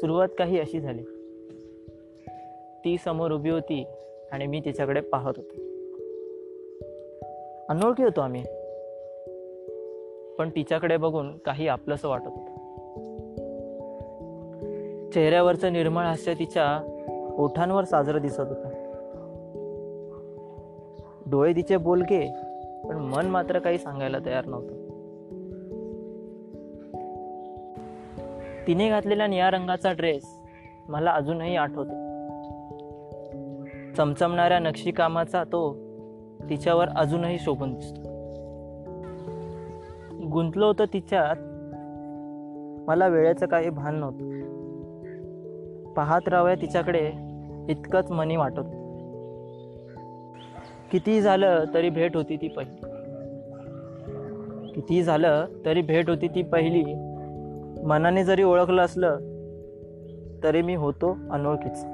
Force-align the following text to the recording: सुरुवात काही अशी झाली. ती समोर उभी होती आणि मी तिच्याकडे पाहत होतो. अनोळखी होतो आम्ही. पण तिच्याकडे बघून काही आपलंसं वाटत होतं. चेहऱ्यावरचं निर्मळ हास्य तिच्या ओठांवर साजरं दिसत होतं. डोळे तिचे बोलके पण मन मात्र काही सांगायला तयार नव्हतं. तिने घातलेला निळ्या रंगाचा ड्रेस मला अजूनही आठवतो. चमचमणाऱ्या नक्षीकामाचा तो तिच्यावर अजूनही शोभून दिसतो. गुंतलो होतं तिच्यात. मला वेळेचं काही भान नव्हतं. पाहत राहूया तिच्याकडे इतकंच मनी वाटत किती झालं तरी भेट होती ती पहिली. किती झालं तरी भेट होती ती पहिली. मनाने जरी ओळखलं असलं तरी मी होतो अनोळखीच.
सुरुवात 0.00 0.28
काही 0.38 0.60
अशी 0.60 0.80
झाली. 0.80 1.02
ती 2.84 2.96
समोर 3.04 3.30
उभी 3.30 3.50
होती 3.50 3.86
आणि 4.32 4.46
मी 4.46 4.60
तिच्याकडे 4.60 5.00
पाहत 5.00 5.32
होतो. 5.36 5.56
अनोळखी 7.68 8.02
होतो 8.02 8.20
आम्ही. 8.20 8.42
पण 10.38 10.50
तिच्याकडे 10.50 10.96
बघून 10.96 11.38
काही 11.38 11.68
आपलंसं 11.68 12.08
वाटत 12.08 12.26
होतं. 12.26 12.60
चेहऱ्यावरचं 15.10 15.72
निर्मळ 15.72 16.02
हास्य 16.02 16.34
तिच्या 16.34 16.96
ओठांवर 17.38 17.84
साजरं 17.84 18.20
दिसत 18.20 18.40
होतं. 18.40 18.68
डोळे 21.30 21.52
तिचे 21.52 21.76
बोलके 21.76 22.32
पण 22.88 22.96
मन 22.96 23.26
मात्र 23.26 23.58
काही 23.58 23.78
सांगायला 23.78 24.18
तयार 24.26 24.44
नव्हतं. 24.46 24.89
तिने 28.66 28.88
घातलेला 28.88 29.26
निळ्या 29.26 29.50
रंगाचा 29.50 29.92
ड्रेस 29.92 30.38
मला 30.88 31.10
अजूनही 31.10 31.56
आठवतो. 31.56 32.10
चमचमणाऱ्या 33.96 34.58
नक्षीकामाचा 34.58 35.44
तो 35.44 35.76
तिच्यावर 36.50 36.88
अजूनही 36.88 37.38
शोभून 37.38 37.74
दिसतो. 37.74 38.00
गुंतलो 40.28 40.66
होतं 40.66 40.84
तिच्यात. 40.84 41.36
मला 42.88 43.08
वेळेचं 43.08 43.46
काही 43.46 43.70
भान 43.70 43.94
नव्हतं. 43.94 44.40
पाहत 45.92 46.28
राहूया 46.28 46.54
तिच्याकडे 46.54 47.12
इतकंच 47.68 48.10
मनी 48.10 48.36
वाटत 48.36 48.60
किती 50.90 51.20
झालं 51.20 51.64
तरी 51.74 51.90
भेट 51.90 52.16
होती 52.16 52.36
ती 52.36 52.48
पहिली. 52.48 52.86
किती 54.72 55.02
झालं 55.02 55.44
तरी 55.64 55.82
भेट 55.82 56.10
होती 56.10 56.28
ती 56.28 56.42
पहिली. 56.42 57.09
मनाने 57.84 58.24
जरी 58.24 58.42
ओळखलं 58.42 58.82
असलं 58.82 59.18
तरी 60.42 60.62
मी 60.62 60.74
होतो 60.74 61.16
अनोळखीच. 61.30 61.84